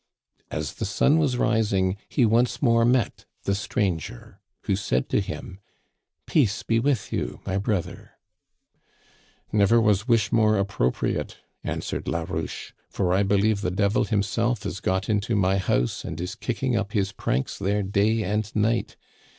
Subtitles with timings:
[0.49, 5.21] "As the sun was rising he once more met the stran ger, who said to
[5.21, 5.59] him:'
[6.25, 8.13] Peace be with you, my brother!'"
[9.23, 14.63] * Never was wish more appropriate,' answered La rouche, * for I believe the devil himself
[14.63, 18.97] has got into my house, and is kicking up his pranks there day and night.